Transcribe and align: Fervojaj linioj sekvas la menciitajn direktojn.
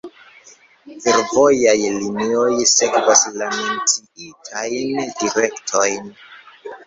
Fervojaj 1.01 1.75
linioj 1.97 2.55
sekvas 2.71 3.21
la 3.41 3.51
menciitajn 3.59 4.99
direktojn. 5.23 6.11